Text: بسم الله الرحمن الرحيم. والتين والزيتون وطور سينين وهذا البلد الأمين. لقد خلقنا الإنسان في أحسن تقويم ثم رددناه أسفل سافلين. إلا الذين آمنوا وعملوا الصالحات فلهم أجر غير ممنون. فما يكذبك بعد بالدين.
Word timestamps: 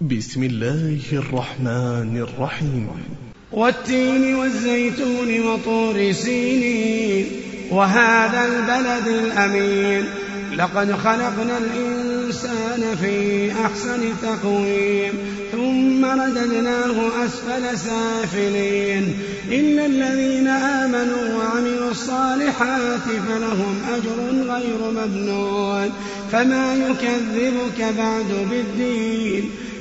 بسم 0.00 0.42
الله 0.42 1.00
الرحمن 1.12 2.26
الرحيم. 2.28 2.88
والتين 3.52 4.34
والزيتون 4.34 5.40
وطور 5.40 6.12
سينين 6.12 7.26
وهذا 7.70 8.44
البلد 8.44 9.06
الأمين. 9.08 10.04
لقد 10.56 10.92
خلقنا 10.92 11.58
الإنسان 11.58 12.96
في 13.00 13.52
أحسن 13.52 14.00
تقويم 14.22 15.12
ثم 15.52 16.04
رددناه 16.04 17.24
أسفل 17.24 17.78
سافلين. 17.78 19.14
إلا 19.50 19.86
الذين 19.86 20.48
آمنوا 20.48 21.34
وعملوا 21.38 21.90
الصالحات 21.90 23.06
فلهم 23.28 23.74
أجر 23.94 24.52
غير 24.52 24.90
ممنون. 24.90 25.92
فما 26.32 26.74
يكذبك 26.74 27.94
بعد 27.98 28.48
بالدين. 28.50 29.35